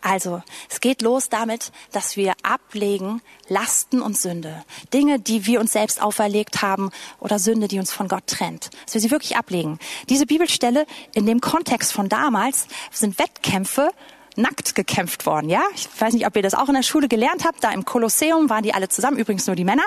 [0.00, 4.64] Also, es geht los damit, dass wir ablegen Lasten und Sünde.
[4.92, 8.70] Dinge, die wir uns selbst auferlegt haben oder Sünde, die uns von Gott trennt.
[8.84, 9.78] Dass wir sie wirklich ablegen.
[10.08, 13.90] Diese Bibelstelle in dem Kontext von damals sind Wettkämpfe
[14.36, 15.62] nackt gekämpft worden, ja?
[15.74, 17.62] Ich weiß nicht, ob ihr das auch in der Schule gelernt habt.
[17.62, 19.84] Da im Kolosseum waren die alle zusammen, übrigens nur die Männer.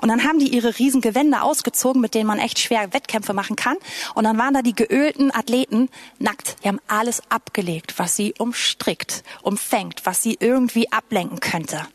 [0.00, 3.56] Und dann haben die ihre riesen Gewände ausgezogen, mit denen man echt schwer Wettkämpfe machen
[3.56, 3.76] kann.
[4.14, 6.56] Und dann waren da die geölten Athleten nackt.
[6.64, 11.86] Die haben alles abgelegt, was sie umstrickt, umfängt, was sie irgendwie ablenken könnte.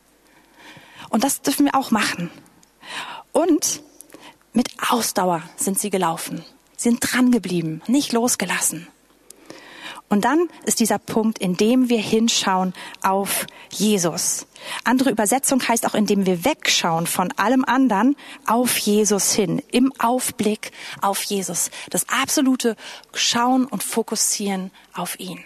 [1.09, 2.29] Und das dürfen wir auch machen.
[3.31, 3.81] Und
[4.53, 6.45] mit Ausdauer sind sie gelaufen,
[6.77, 8.87] sind dran geblieben, nicht losgelassen.
[10.15, 14.47] Und dann ist dieser Punkt, in dem wir hinschauen auf Jesus.
[14.85, 20.71] Andere Übersetzung heißt auch, indem wir wegschauen von allem anderen auf Jesus hin, im Aufblick
[21.01, 21.69] auf Jesus.
[21.89, 22.77] Das absolute
[23.13, 25.43] Schauen und Fokussieren auf ihn.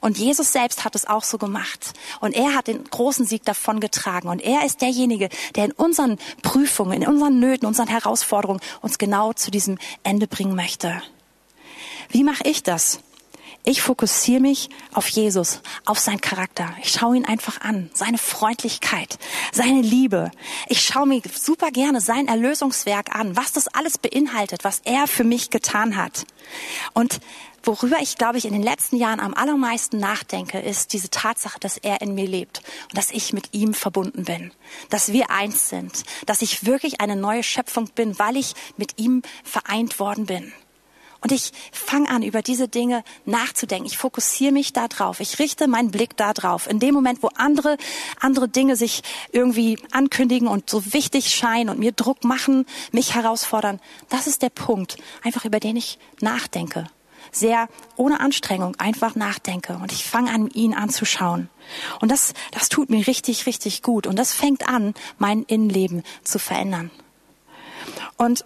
[0.00, 1.92] Und Jesus selbst hat es auch so gemacht.
[2.20, 4.30] Und er hat den großen Sieg davon getragen.
[4.30, 9.34] Und er ist derjenige, der in unseren Prüfungen, in unseren Nöten, unseren Herausforderungen uns genau
[9.34, 11.02] zu diesem Ende bringen möchte.
[12.08, 13.00] Wie mache ich das?
[13.66, 16.76] Ich fokussiere mich auf Jesus, auf seinen Charakter.
[16.82, 19.18] Ich schaue ihn einfach an, seine Freundlichkeit,
[19.52, 20.30] seine Liebe.
[20.68, 25.24] Ich schaue mir super gerne sein Erlösungswerk an, was das alles beinhaltet, was er für
[25.24, 26.26] mich getan hat.
[26.92, 27.20] Und
[27.62, 31.78] worüber ich, glaube ich, in den letzten Jahren am allermeisten nachdenke, ist diese Tatsache, dass
[31.78, 34.52] er in mir lebt und dass ich mit ihm verbunden bin,
[34.90, 39.22] dass wir eins sind, dass ich wirklich eine neue Schöpfung bin, weil ich mit ihm
[39.42, 40.52] vereint worden bin.
[41.24, 43.86] Und ich fange an, über diese Dinge nachzudenken.
[43.86, 45.20] Ich fokussiere mich da drauf.
[45.20, 46.68] Ich richte meinen Blick da drauf.
[46.68, 47.78] In dem Moment, wo andere,
[48.20, 53.80] andere Dinge sich irgendwie ankündigen und so wichtig scheinen und mir Druck machen, mich herausfordern,
[54.10, 56.88] das ist der Punkt, einfach über den ich nachdenke.
[57.32, 61.48] Sehr ohne Anstrengung einfach nachdenke und ich fange an, ihn anzuschauen.
[62.02, 64.06] Und das, das tut mir richtig, richtig gut.
[64.06, 66.90] Und das fängt an, mein Innenleben zu verändern.
[68.18, 68.44] Und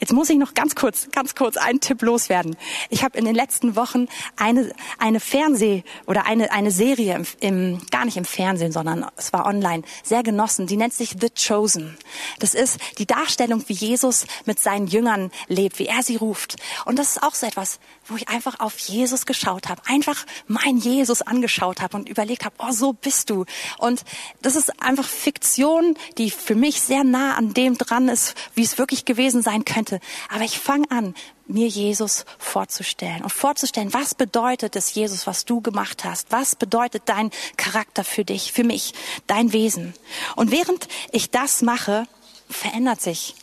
[0.00, 2.56] Jetzt muss ich noch ganz kurz, ganz kurz einen Tipp loswerden.
[2.88, 4.06] Ich habe in den letzten Wochen
[4.36, 9.32] eine, eine Fernseh- oder eine, eine Serie im, im, gar nicht im Fernsehen, sondern es
[9.32, 10.66] war online, sehr genossen.
[10.66, 11.96] Die nennt sich The Chosen.
[12.38, 16.56] Das ist die Darstellung, wie Jesus mit seinen Jüngern lebt, wie er sie ruft.
[16.84, 20.78] Und das ist auch so etwas, wo ich einfach auf Jesus geschaut habe, einfach mein
[20.78, 23.44] Jesus angeschaut habe und überlegt habe, oh, so bist du.
[23.78, 24.04] Und
[24.42, 28.78] das ist einfach Fiktion, die für mich sehr nah an dem dran ist, wie es
[28.78, 30.00] wirklich gewesen sein könnte.
[30.30, 31.14] Aber ich fange an,
[31.46, 36.30] mir Jesus vorzustellen und vorzustellen, was bedeutet es, Jesus, was du gemacht hast?
[36.30, 38.92] Was bedeutet dein Charakter für dich, für mich,
[39.26, 39.94] dein Wesen?
[40.36, 42.06] Und während ich das mache,
[42.50, 43.34] verändert sich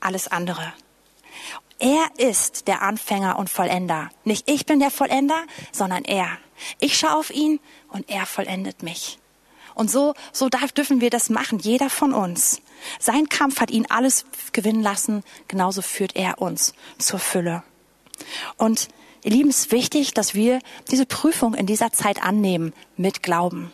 [0.00, 0.72] alles andere.
[1.80, 4.10] Er ist der Anfänger und Vollender.
[4.24, 6.28] Nicht ich bin der Vollender, sondern er.
[6.78, 9.18] Ich schaue auf ihn und er vollendet mich.
[9.74, 12.60] Und so, so darf, dürfen wir das machen, jeder von uns.
[12.98, 17.62] Sein Kampf hat ihn alles gewinnen lassen, genauso führt er uns zur Fülle.
[18.58, 18.88] Und
[19.24, 20.58] ihr Lieben, es ist wichtig, dass wir
[20.90, 23.72] diese Prüfung in dieser Zeit annehmen mit Glauben.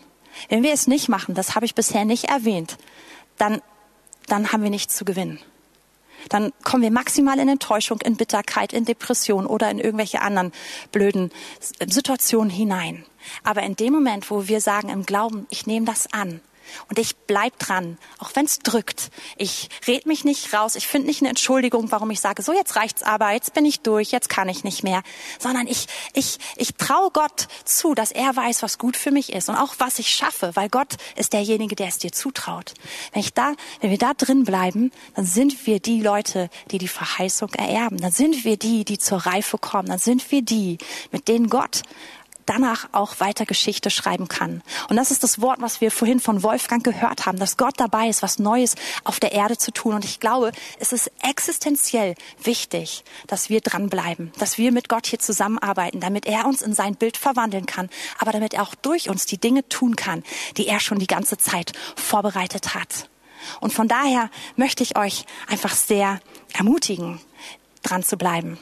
[0.48, 2.78] Wenn wir es nicht machen, das habe ich bisher nicht erwähnt,
[3.36, 3.60] dann,
[4.28, 5.40] dann haben wir nichts zu gewinnen
[6.28, 10.52] dann kommen wir maximal in Enttäuschung, in Bitterkeit, in Depression oder in irgendwelche anderen
[10.92, 11.30] blöden
[11.86, 13.04] Situationen hinein.
[13.42, 16.40] Aber in dem Moment, wo wir sagen im Glauben, ich nehme das an,
[16.88, 19.10] Und ich bleib dran, auch wenn es drückt.
[19.36, 20.76] Ich red mich nicht raus.
[20.76, 23.80] Ich finde nicht eine Entschuldigung, warum ich sage, so jetzt reicht's aber, jetzt bin ich
[23.80, 25.02] durch, jetzt kann ich nicht mehr.
[25.38, 29.48] Sondern ich, ich, ich traue Gott zu, dass er weiß, was gut für mich ist
[29.48, 32.74] und auch was ich schaffe, weil Gott ist derjenige, der es dir zutraut.
[33.12, 36.88] Wenn ich da, wenn wir da drin bleiben, dann sind wir die Leute, die die
[36.88, 38.00] Verheißung ererben.
[38.00, 39.88] Dann sind wir die, die zur Reife kommen.
[39.88, 40.78] Dann sind wir die,
[41.12, 41.82] mit denen Gott
[42.46, 44.62] danach auch weiter Geschichte schreiben kann.
[44.88, 48.08] Und das ist das Wort, was wir vorhin von Wolfgang gehört haben, dass Gott dabei
[48.08, 49.94] ist, was Neues auf der Erde zu tun.
[49.94, 55.18] Und ich glaube, es ist existenziell wichtig, dass wir dranbleiben, dass wir mit Gott hier
[55.18, 59.26] zusammenarbeiten, damit er uns in sein Bild verwandeln kann, aber damit er auch durch uns
[59.26, 60.22] die Dinge tun kann,
[60.56, 63.08] die er schon die ganze Zeit vorbereitet hat.
[63.60, 66.20] Und von daher möchte ich euch einfach sehr
[66.52, 67.20] ermutigen,
[67.82, 68.58] dran zu bleiben.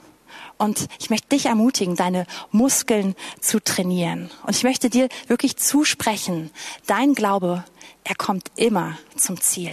[0.59, 4.31] Und ich möchte dich ermutigen, deine Muskeln zu trainieren.
[4.47, 6.51] Und ich möchte dir wirklich zusprechen,
[6.87, 7.64] dein Glaube,
[8.05, 9.73] er kommt immer zum Ziel.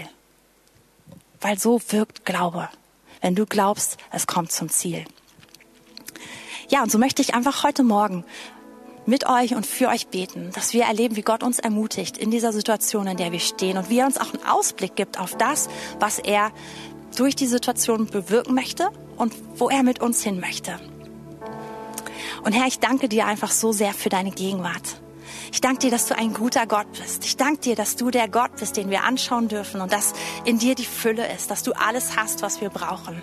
[1.40, 2.70] Weil so wirkt Glaube.
[3.22, 5.06] Wenn du glaubst, es kommt zum Ziel.
[6.70, 8.24] Ja, und so möchte ich einfach heute Morgen
[9.06, 12.54] mit euch und für euch beten, dass wir erleben, wie Gott uns ermutigt in dieser
[12.54, 15.70] Situation, in der wir stehen und wie er uns auch einen Ausblick gibt auf das,
[16.00, 16.52] was er
[17.16, 18.90] durch die Situation bewirken möchte
[19.22, 20.80] und wo er mit uns hin möchte.
[22.44, 25.00] Und Herr, ich danke dir einfach so sehr für deine Gegenwart.
[25.52, 27.24] Ich danke dir, dass du ein guter Gott bist.
[27.26, 30.58] Ich danke dir, dass du der Gott bist, den wir anschauen dürfen und dass in
[30.58, 33.22] dir die Fülle ist, dass du alles hast, was wir brauchen.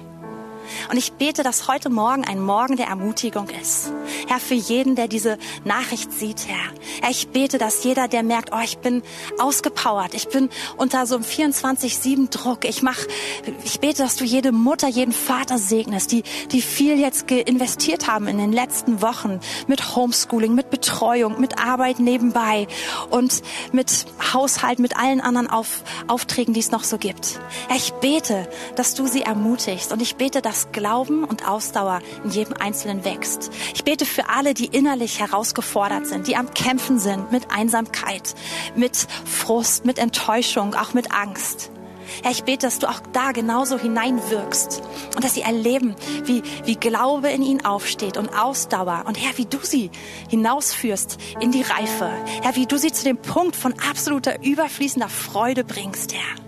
[0.90, 3.92] Und ich bete, dass heute Morgen ein Morgen der Ermutigung ist.
[4.26, 6.72] Herr, für jeden, der diese Nachricht sieht, Herr.
[7.02, 9.02] Herr, ich bete, dass jeder, der merkt, oh, ich bin
[9.38, 12.64] ausgepowert, ich bin unter so einem 24-7 Druck.
[12.64, 12.98] Ich mach,
[13.64, 18.26] ich bete, dass du jede Mutter, jeden Vater segnest, die, die viel jetzt investiert haben
[18.28, 22.66] in den letzten Wochen mit Homeschooling, mit Betreuung, mit Arbeit nebenbei
[23.11, 27.40] und mit Haushalt, mit allen anderen Auf, Aufträgen, die es noch so gibt.
[27.68, 32.01] Herr, ich bete, dass du sie ermutigst und ich bete, dass dass Glauben und Ausdauer
[32.25, 33.53] in jedem Einzelnen wächst.
[33.75, 38.35] Ich bete für alle, die innerlich herausgefordert sind, die am Kämpfen sind mit Einsamkeit,
[38.75, 41.71] mit Frust, mit Enttäuschung, auch mit Angst.
[42.25, 44.83] Herr, ich bete, dass du auch da genauso hineinwirkst
[45.14, 45.94] und dass sie erleben,
[46.25, 49.05] wie, wie Glaube in ihnen aufsteht und Ausdauer.
[49.07, 49.92] Und Herr, wie du sie
[50.29, 52.11] hinausführst in die Reife.
[52.42, 56.48] Herr, wie du sie zu dem Punkt von absoluter überfließender Freude bringst, Herr.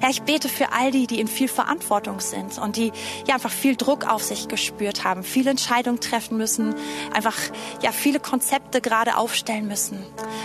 [0.00, 2.92] Herr, ich bete für all die, die in viel Verantwortung sind und die
[3.26, 6.74] ja einfach viel Druck auf sich gespürt haben, viele Entscheidungen treffen müssen,
[7.12, 7.36] einfach
[7.82, 10.04] ja viele Konzepte gerade aufstellen müssen.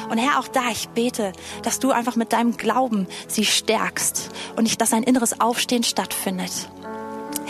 [0.10, 1.34] Und Herr, auch da, ich bete,
[1.64, 6.70] dass du einfach mit deinem Glauben sie stärkst und nicht, dass ein inneres Aufstehen stattfindet.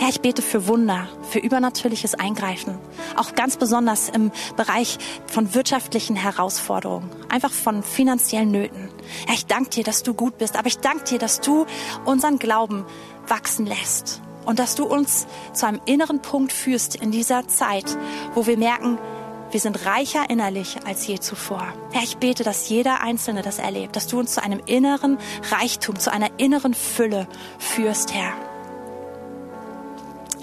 [0.00, 2.78] Herr, ich bete für Wunder, für übernatürliches Eingreifen,
[3.16, 8.88] auch ganz besonders im Bereich von wirtschaftlichen Herausforderungen, einfach von finanziellen Nöten.
[9.26, 11.66] Herr, ich danke dir, dass du gut bist, aber ich danke dir, dass du
[12.06, 12.86] unseren Glauben
[13.28, 17.98] wachsen lässt und dass du uns zu einem inneren Punkt führst in dieser Zeit,
[18.32, 18.96] wo wir merken,
[19.50, 21.74] wir sind reicher innerlich als je zuvor.
[21.92, 25.18] Herr, ich bete, dass jeder Einzelne das erlebt, dass du uns zu einem inneren
[25.50, 28.32] Reichtum, zu einer inneren Fülle führst, Herr.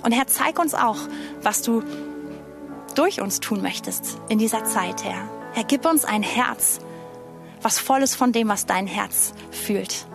[0.07, 0.95] Und Herr, zeig uns auch,
[1.41, 1.83] was du
[2.95, 5.27] durch uns tun möchtest in dieser Zeit, Herr.
[5.51, 6.79] Herr, gib uns ein Herz,
[7.61, 10.07] was voll ist von dem, was dein Herz fühlt.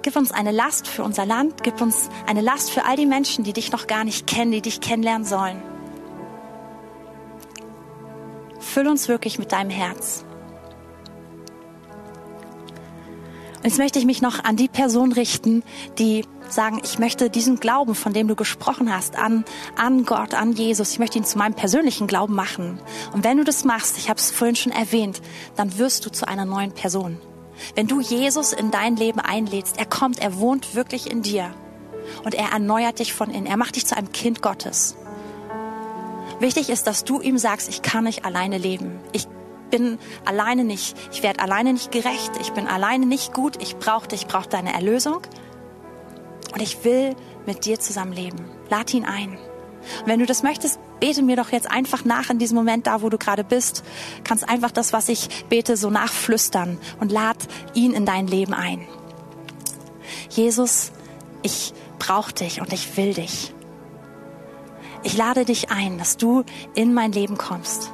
[0.00, 3.44] Gib uns eine Last für unser Land, gib uns eine Last für all die Menschen,
[3.44, 5.62] die dich noch gar nicht kennen, die dich kennenlernen sollen.
[8.58, 10.24] Füll uns wirklich mit deinem Herz.
[13.58, 15.64] Und jetzt möchte ich mich noch an die Person richten,
[15.98, 19.44] die sagen, ich möchte diesen Glauben, von dem du gesprochen hast, an,
[19.76, 22.80] an Gott, an Jesus, ich möchte ihn zu meinem persönlichen Glauben machen.
[23.12, 25.20] Und wenn du das machst, ich habe es vorhin schon erwähnt,
[25.56, 27.18] dann wirst du zu einer neuen Person.
[27.74, 31.52] Wenn du Jesus in dein Leben einlädst, er kommt, er wohnt wirklich in dir
[32.24, 33.46] und er erneuert dich von innen.
[33.46, 34.96] Er macht dich zu einem Kind Gottes.
[36.38, 39.00] Wichtig ist, dass du ihm sagst, ich kann nicht alleine leben.
[39.12, 39.26] Ich
[39.70, 44.08] bin alleine nicht, ich werde alleine nicht gerecht, ich bin alleine nicht gut, ich brauche
[44.08, 45.20] dich, ich brauche deine Erlösung.
[46.52, 47.14] Und ich will
[47.46, 48.44] mit dir zusammen leben.
[48.70, 49.32] Lad ihn ein.
[49.32, 53.02] Und wenn du das möchtest, bete mir doch jetzt einfach nach in diesem Moment, da
[53.02, 53.84] wo du gerade bist.
[54.24, 57.36] Kannst einfach das, was ich bete, so nachflüstern und lad
[57.74, 58.86] ihn in dein Leben ein.
[60.30, 60.92] Jesus,
[61.42, 63.54] ich brauche dich und ich will dich.
[65.02, 67.92] Ich lade dich ein, dass du in mein Leben kommst,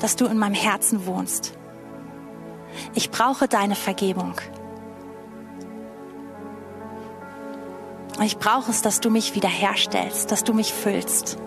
[0.00, 1.52] dass du in meinem Herzen wohnst.
[2.94, 4.34] Ich brauche deine Vergebung.
[8.18, 11.38] Und ich brauche es, dass du mich wiederherstellst, dass du mich füllst.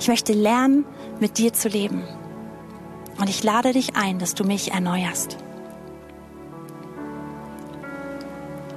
[0.00, 0.84] Ich möchte lernen,
[1.20, 2.02] mit dir zu leben.
[3.18, 5.38] Und ich lade dich ein, dass du mich erneuerst.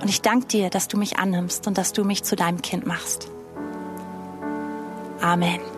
[0.01, 2.85] Und ich danke dir, dass du mich annimmst und dass du mich zu deinem Kind
[2.85, 3.29] machst.
[5.19, 5.76] Amen.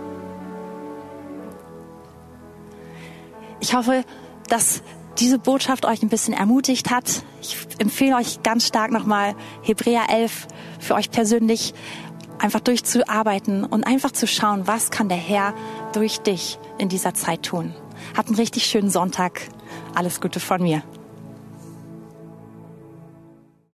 [3.60, 4.04] Ich hoffe,
[4.48, 4.82] dass
[5.20, 7.24] diese Botschaft euch ein bisschen ermutigt hat.
[7.42, 10.48] Ich empfehle euch ganz stark nochmal Hebräer 11
[10.80, 11.74] für euch persönlich
[12.40, 15.54] einfach durchzuarbeiten und einfach zu schauen, was kann der Herr
[15.94, 17.74] durch dich in dieser Zeit tun.
[18.16, 19.42] Habt einen richtig schönen Sonntag.
[19.94, 20.84] Alles Gute von mir.